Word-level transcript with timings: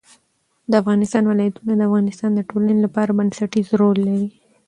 د 0.69 0.71
افغانستان 0.81 1.23
ولايتونه 1.27 1.73
د 1.75 1.81
افغانستان 1.89 2.31
د 2.33 2.39
ټولنې 2.49 2.75
لپاره 2.85 3.15
بنسټيز 3.19 3.67
رول 3.81 3.97
لري. 4.07 4.27